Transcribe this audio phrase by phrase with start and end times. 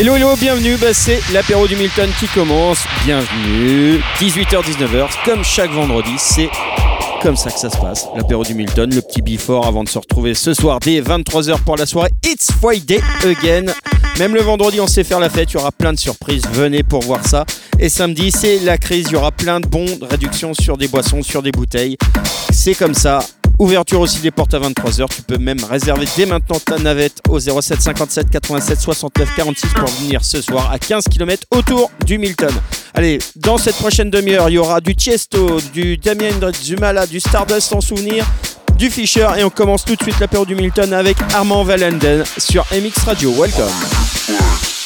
[0.00, 0.76] Hello, hello, bienvenue.
[0.76, 2.78] Bah, c'est l'apéro du Milton qui commence.
[3.04, 3.98] Bienvenue.
[4.20, 6.48] 18h-19h, comme chaque vendredi, c'est
[7.20, 8.06] comme ça que ça se passe.
[8.14, 11.76] L'apéro du Milton, le petit before avant de se retrouver ce soir dès 23h pour
[11.76, 13.72] la soirée It's Friday Again.
[14.20, 16.84] Même le vendredi, on sait faire la fête, il y aura plein de surprises, venez
[16.84, 17.44] pour voir ça.
[17.80, 21.24] Et samedi, c'est la crise, il y aura plein de bons réductions sur des boissons,
[21.24, 21.96] sur des bouteilles.
[22.52, 23.18] C'est comme ça,
[23.58, 25.08] Ouverture aussi des portes à 23h.
[25.14, 29.88] Tu peux même réserver dès maintenant ta navette au 07 57 87 69 46 pour
[29.88, 32.54] venir ce soir à 15 km autour du Milton.
[32.94, 37.06] Allez, dans cette prochaine demi-heure, il y aura du Tiesto, du Damien Hendrix, du Mala,
[37.06, 38.24] du Stardust en souvenir,
[38.76, 42.64] du Fischer et on commence tout de suite l'apéro du Milton avec Armand Valenden sur
[42.72, 43.32] MX Radio.
[43.32, 44.77] Welcome.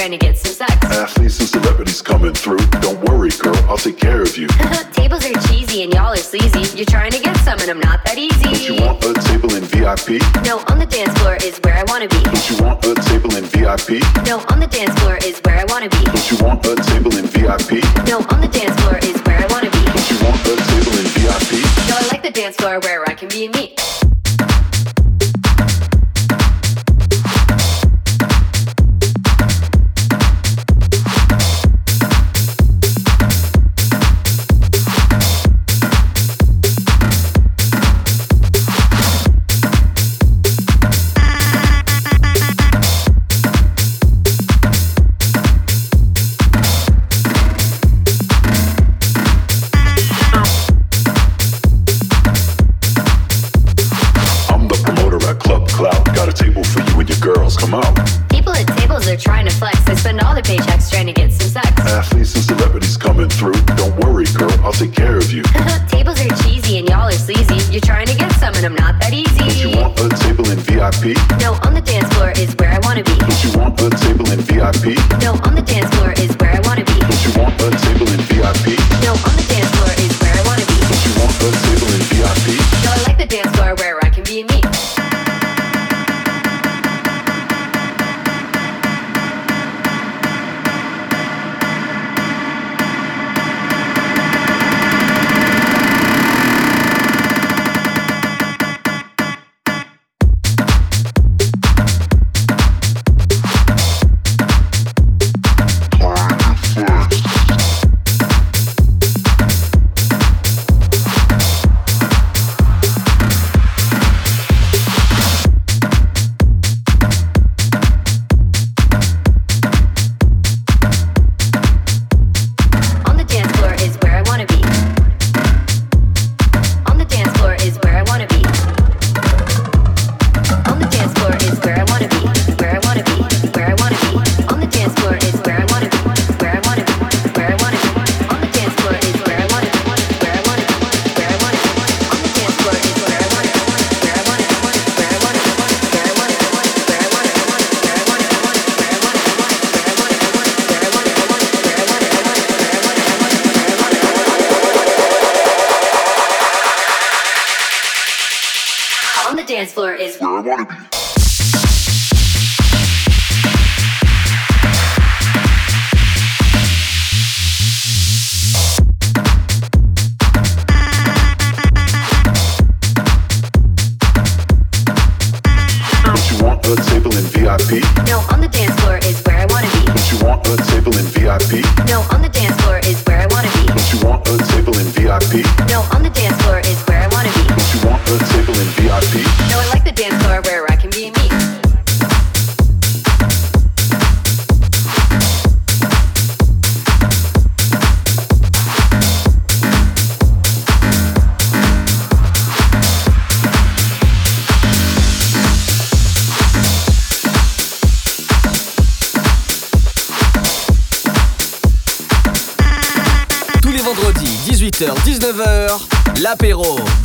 [0.00, 0.72] trying to get some sex.
[0.86, 2.56] Athletes and celebrities coming through.
[2.80, 4.48] Don't worry, girl, I'll take care of you.
[4.96, 6.64] Tables are cheesy and y'all are sleazy.
[6.74, 8.48] You're trying to get some and I'm not that easy.
[8.48, 10.24] Don't you want a table in VIP?
[10.40, 12.16] No, on the dance floor is where I wanna be.
[12.22, 14.00] Don't you want a table in VIP?
[14.24, 16.02] No, on the dance floor is where I wanna be.
[16.08, 17.84] Don't you want a table in VIP?
[18.08, 19.84] No, on the dance floor is where I wanna be.
[19.84, 21.60] Don't you want a table in VIP?
[21.92, 23.76] No, I like the dance floor where I can be me.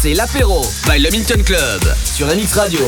[0.00, 2.80] c'est l'apéro by le Milton Club sur MX Radio.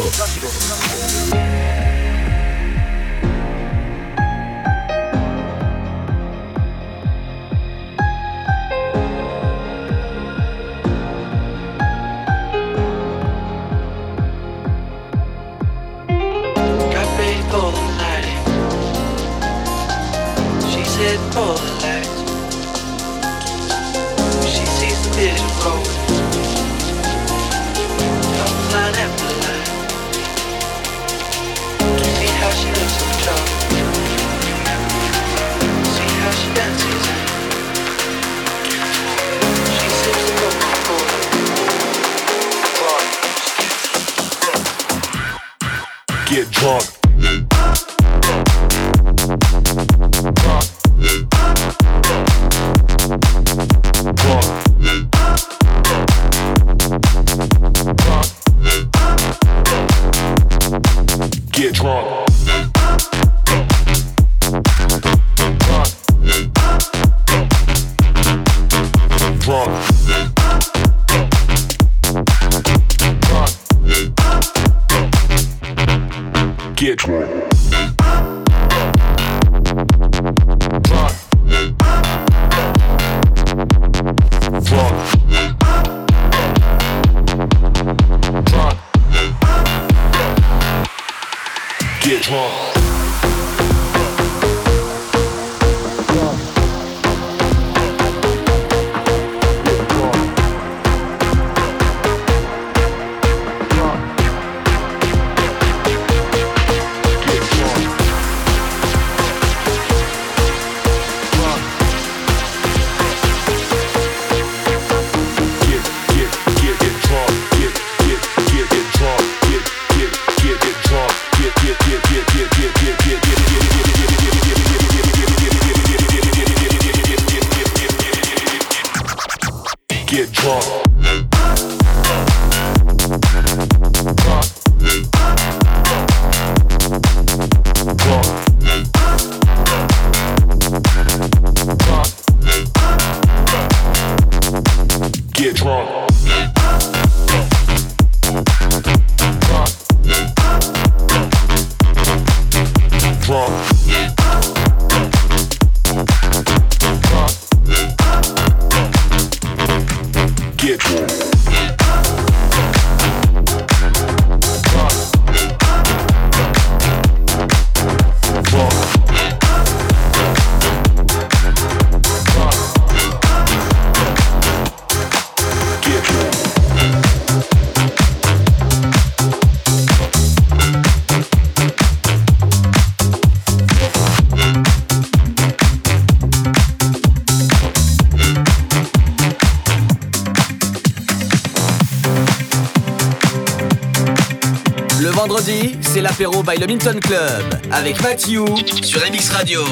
[196.20, 198.44] l'apéro by le Minton Club avec Mathieu
[198.82, 199.62] sur MX Radio.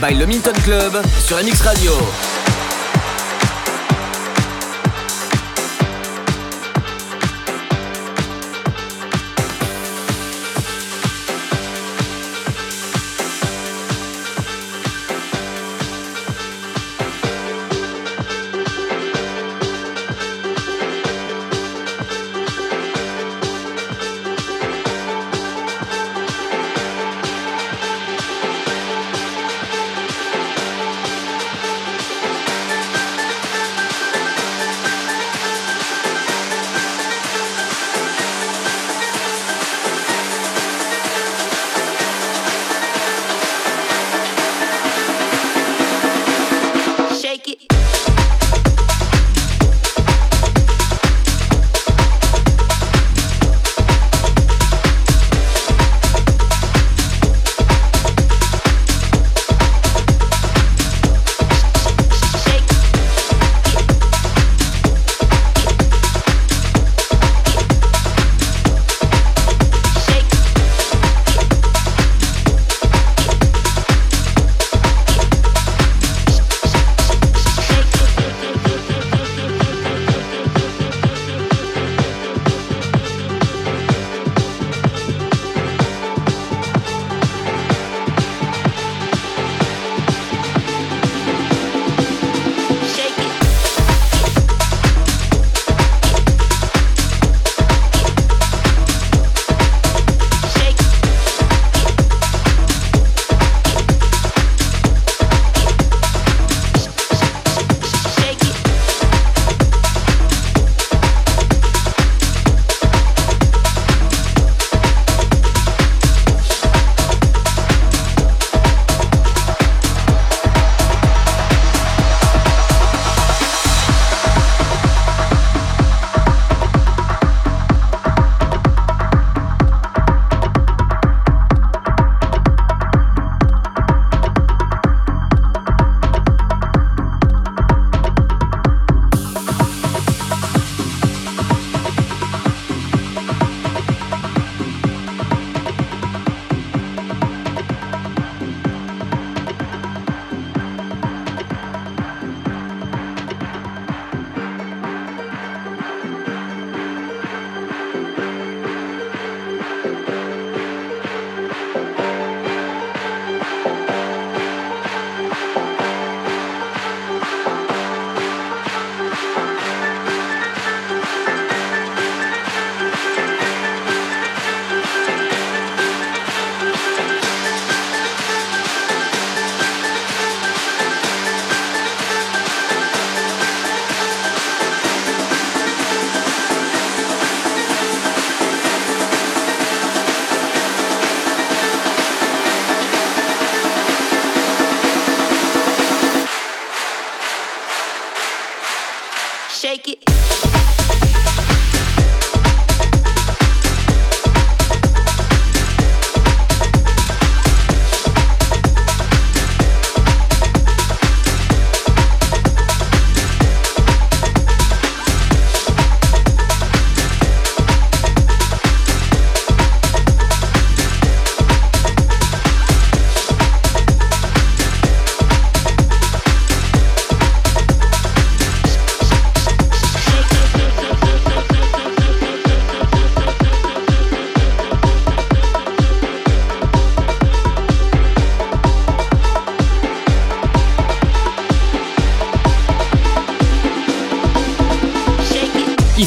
[0.00, 1.92] By le Minton Club sur MX Radio.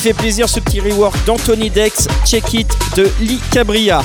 [0.02, 4.02] Fait plaisir ce petit rework d'Anthony Dex, Check It de Lee Cabria.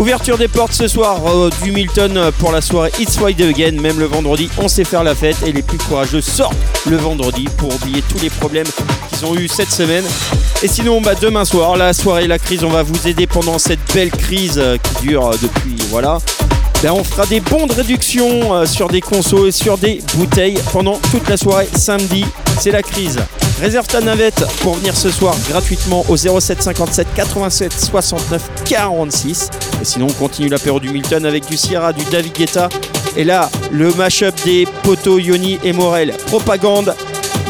[0.00, 3.80] Ouverture des portes ce soir euh, du Milton pour la soirée It's Friday Again.
[3.80, 6.56] Même le vendredi, on sait faire la fête et les plus courageux sortent
[6.90, 8.66] le vendredi pour oublier tous les problèmes
[9.10, 10.02] qu'ils ont eu cette semaine.
[10.64, 13.94] Et sinon, bah, demain soir, la soirée La Crise, on va vous aider pendant cette
[13.94, 16.18] belle crise euh, qui dure euh, depuis, voilà.
[16.82, 20.98] Ben, on fera des bons de réduction sur des consos et sur des bouteilles pendant
[21.12, 22.24] toute la soirée samedi.
[22.58, 23.18] C'est la crise.
[23.60, 29.50] Réserve ta navette pour venir ce soir gratuitement au 07 57 87 69 46.
[29.82, 32.68] Et sinon, on continue l'apéro du Milton avec du Sierra, du David Guetta.
[33.16, 36.14] Et là, le mashup des potos Yoni et Morel.
[36.26, 36.94] Propagande.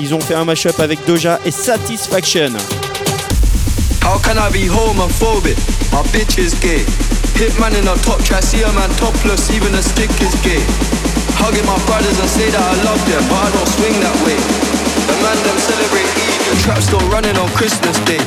[0.00, 2.52] Ils ont fait un mashup avec Doja et Satisfaction.
[4.02, 5.58] How can I be homophobic?
[5.92, 6.84] My bitch is gay.
[7.34, 10.62] Hitman in a top try, see a man topless, even a stick is gay.
[11.36, 14.67] Hugging my brothers and say that I love them, but I don't swing that way.
[15.22, 18.22] Man them celebrate Eid, the trap still running on Christmas Day.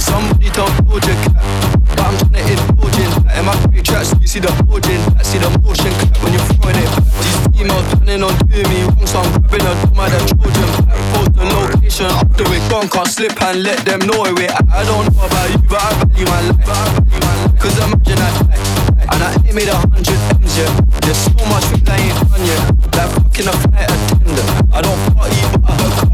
[0.00, 1.44] Somebody told Doja Cat,
[1.92, 3.38] but I'm trying to indulge in that.
[3.38, 6.48] In my great tracks, you see the bulging, I see the motion clap when you're
[6.56, 7.04] throwing it back.
[7.20, 10.68] These females planning on doing me wrong, so I'm grabbing a dumb at the children
[10.88, 11.00] back.
[11.12, 14.64] Post the location after we're gone, can't slip and let them know where we're at.
[14.72, 16.64] I don't know about you, but I value my life.
[16.64, 17.60] I value my life.
[17.60, 20.72] Cause imagine I die, and I ain't made a hundred M's yet.
[21.04, 22.62] There's so much things I ain't done yet.
[22.96, 24.48] Like fucking a flight attendant.
[24.72, 25.36] I don't party,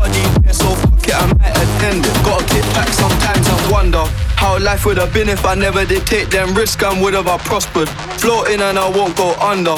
[0.07, 2.14] I there, so fuck it, I might attend it.
[2.22, 4.04] Gotta get back sometimes and wonder
[4.38, 7.26] how life would have been if I never did take them risks and would have
[7.26, 7.88] I prospered.
[8.22, 9.74] Floating and I won't go under.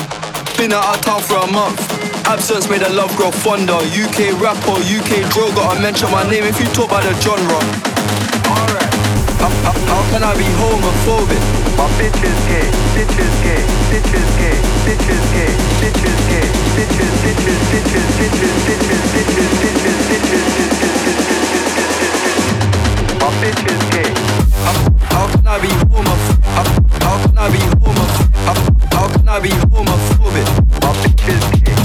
[0.60, 1.80] Been out of town for a month.
[2.28, 3.80] Absence made the love grow fonder.
[3.88, 7.60] UK rapper, UK drill, gotta mention my name if you talk about the genre.
[8.52, 8.92] Alright.
[9.40, 11.67] How, how, how can I be homophobic?
[23.40, 27.02] Bitch is gay, how can I be homophobic?
[27.02, 28.92] How can I be homophobic?
[28.92, 30.48] How can I be homophobic?
[30.82, 31.76] My bitch is gay.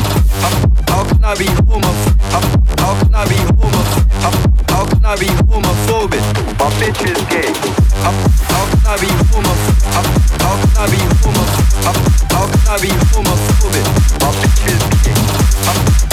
[0.90, 2.80] How can I be homophobic?
[2.80, 4.72] How can I be homophobic?
[4.72, 6.24] How can I be homophobic?
[6.60, 7.52] My bitch is gay.
[8.04, 10.18] How can I be homophobic?
[10.42, 12.06] How can I be homophobic?
[12.34, 13.86] How can I be homophobic?
[14.22, 16.13] My bitch is gay.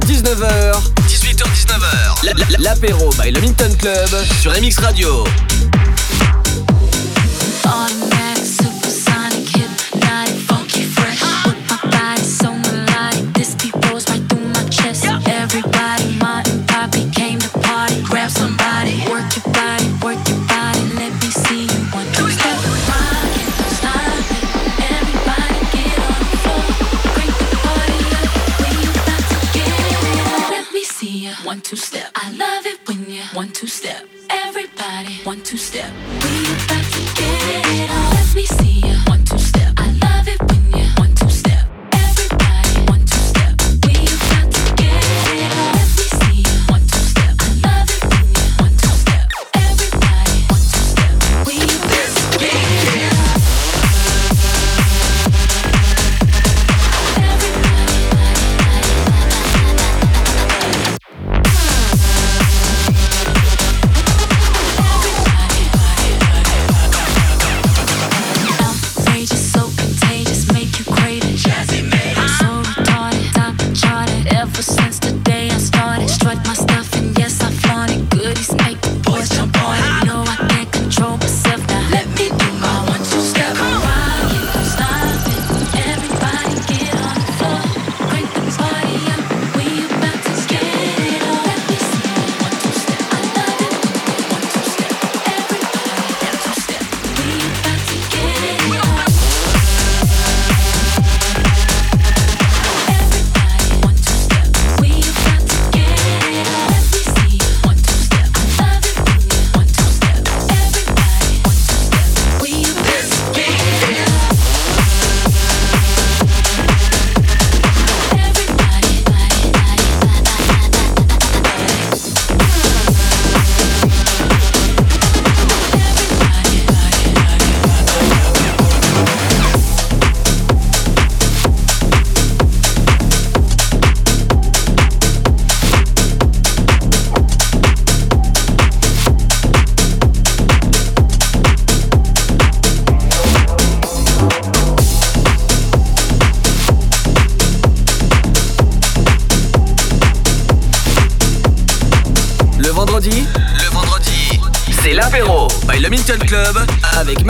[0.00, 0.72] 18h-19h
[1.06, 4.08] 18h-19h L'apéro by le Minton Club
[4.40, 5.24] sur MX Radio.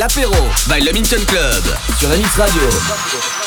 [0.00, 0.32] l'apéro
[0.66, 1.62] by le Minton Club
[1.98, 3.39] sur MX Radio.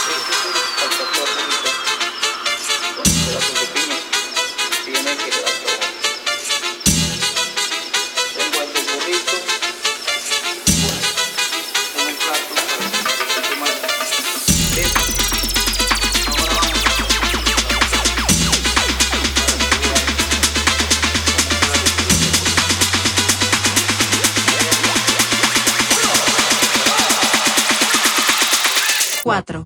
[29.23, 29.65] cuatro.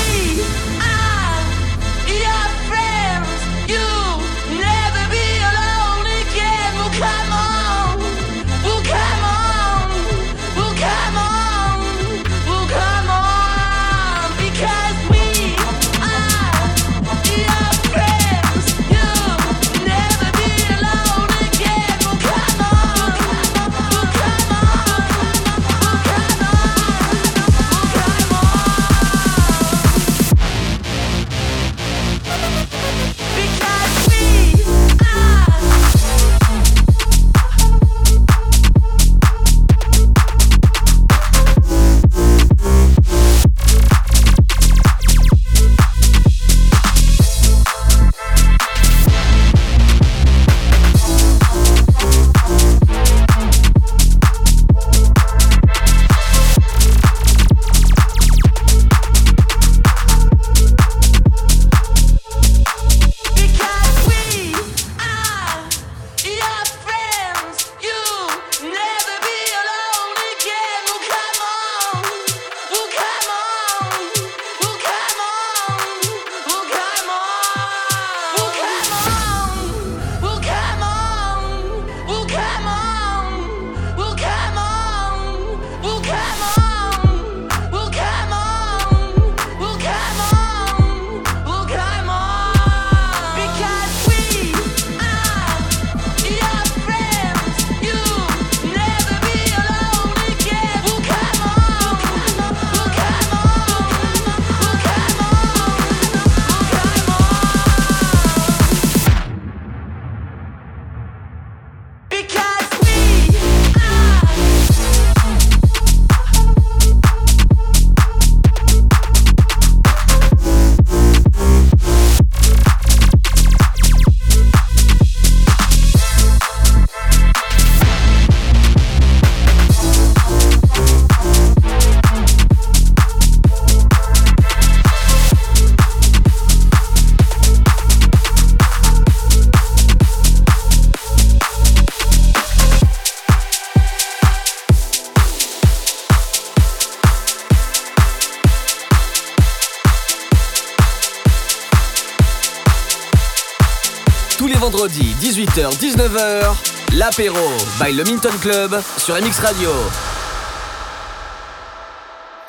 [155.61, 157.37] 18h-19h, l'apéro
[157.79, 159.69] by le Minton Club sur MX Radio.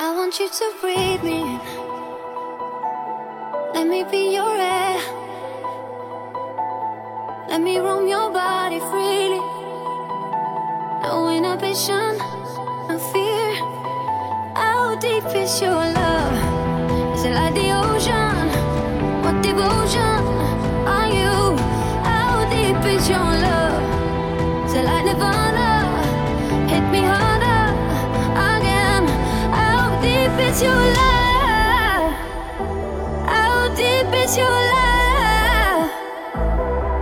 [0.00, 1.60] I want you to breathe me.
[3.74, 4.98] Let me be your air.
[7.50, 9.40] Let me roam your body freely.
[11.02, 12.16] No inhibition,
[12.88, 13.52] no fear.
[14.54, 17.14] How deep is your love?
[17.14, 18.48] Is it like the ocean?
[19.22, 20.11] What devotion?
[30.62, 32.12] is your love?
[33.26, 35.90] How deep is your love?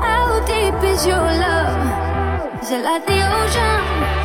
[0.00, 2.62] How deep is your love?
[2.62, 4.19] Is it like the ocean?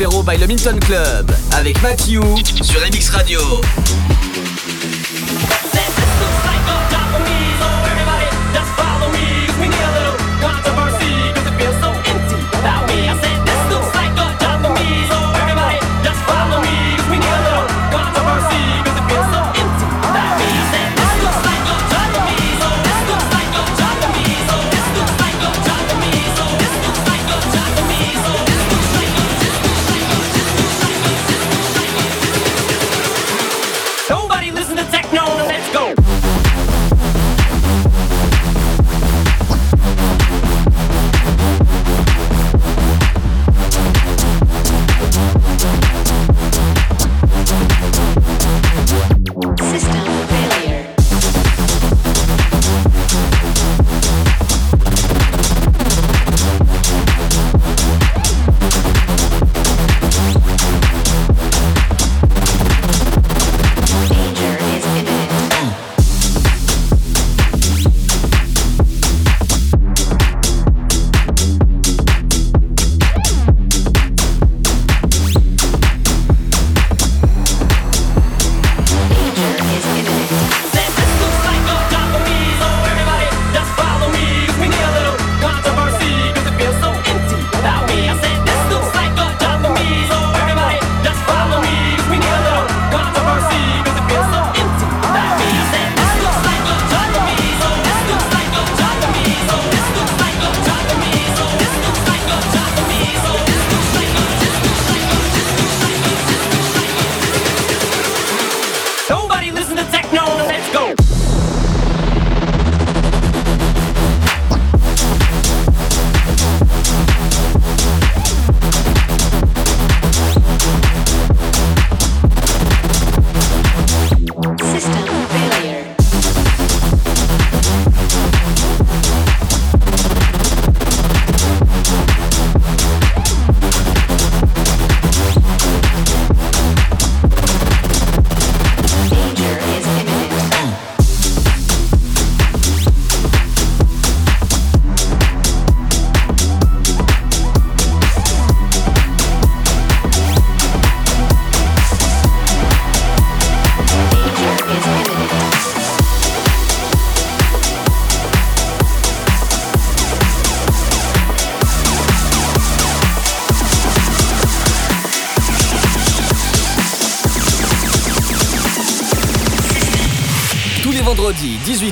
[0.00, 2.22] By le Minton Club avec Mathieu
[2.62, 3.38] sur MX Radio.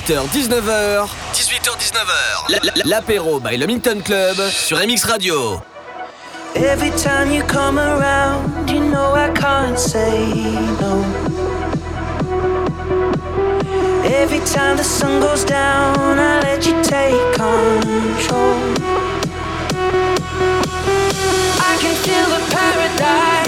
[0.09, 5.61] 18h-19h 18h-19h L'apéro by Le Minton Club sur MX Radio.
[6.57, 10.25] Every time you come around You know I can't say
[10.81, 11.05] no.
[14.03, 18.57] Every time the sun goes down I let you take control.
[21.61, 23.48] I can feel the paradise.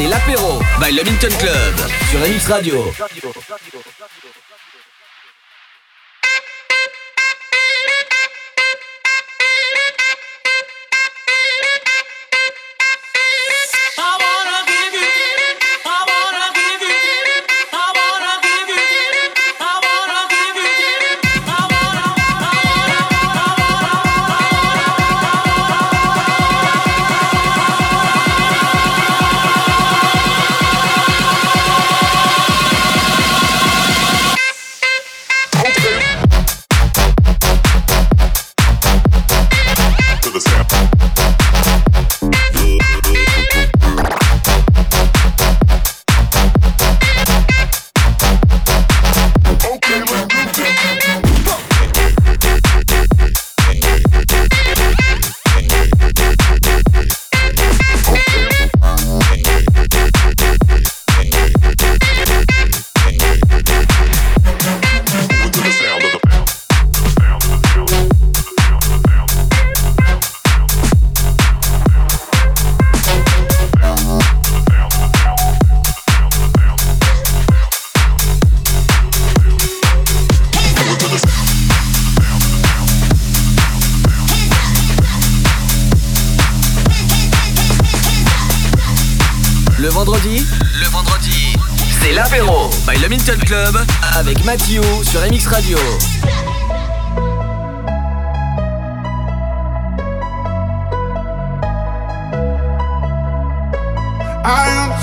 [0.01, 1.75] C'est l'apéro by le Minton Club
[2.09, 2.91] sur MX Radio.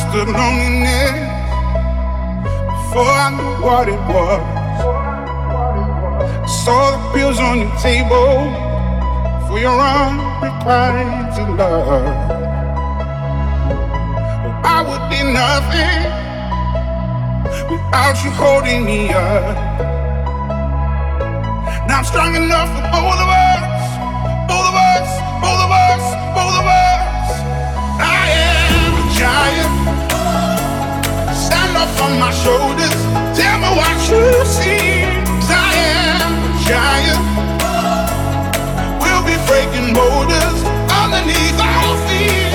[0.09, 0.15] Eh?
[0.15, 1.13] I understood loneliness
[2.89, 4.43] before I knew what it was.
[6.65, 8.53] Saw the pills on your table
[9.47, 12.07] for your unrequited love.
[14.65, 16.01] I would be nothing
[17.71, 19.57] without you holding me up.
[21.87, 23.61] Now I'm strong enough for both of us,
[24.49, 25.09] both of us,
[25.41, 26.03] both of us,
[26.37, 27.31] both of us.
[28.01, 29.78] I am a giant.
[31.77, 32.97] Up on my shoulders.
[33.39, 35.05] Tell me what you see.
[35.51, 37.23] I am a giant.
[39.03, 40.59] We'll be breaking boulders
[40.91, 42.48] underneath our feet.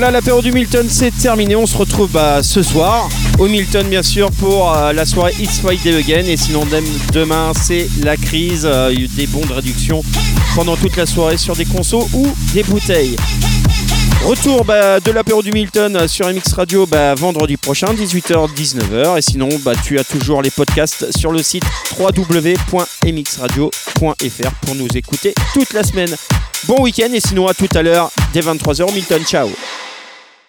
[0.00, 1.56] Voilà, l'apéro du Milton, c'est terminé.
[1.56, 3.08] On se retrouve bah, ce soir
[3.40, 6.22] au Milton, bien sûr, pour euh, la soirée It's Friday Again.
[6.24, 8.62] Et sinon, dem- demain, c'est la crise.
[8.64, 10.04] euh, des bons de réduction
[10.54, 13.16] pendant toute la soirée sur des consos ou des bouteilles.
[14.24, 19.18] Retour bah, de l'apéro du Milton euh, sur MX Radio bah, vendredi prochain, 18h-19h.
[19.18, 21.64] Et sinon, bah, tu as toujours les podcasts sur le site
[21.98, 26.14] www.mxradio.fr pour nous écouter toute la semaine.
[26.68, 29.24] Bon week-end et sinon à tout à l'heure dès 23h Milton.
[29.24, 29.48] Ciao